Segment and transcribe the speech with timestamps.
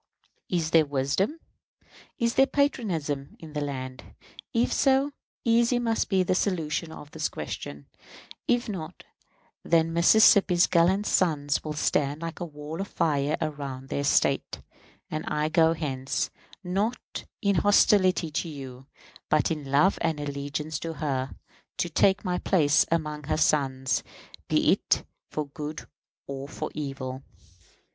[0.49, 1.39] Is there wisdom,
[2.17, 4.03] is there patriotism in the land?
[4.51, 5.11] If so,
[5.45, 7.85] easy must be the solution of this question.
[8.47, 9.03] If not,
[9.63, 14.61] then Mississippi's gallant sons will stand like a wall of fire around their State;
[15.11, 16.31] and I go hence,
[16.63, 18.87] not in hostility to you,
[19.29, 21.29] but in love and allegiance to her,
[21.77, 24.01] to take my place among her sons,
[24.47, 25.85] be it for good
[26.25, 27.21] or for evil.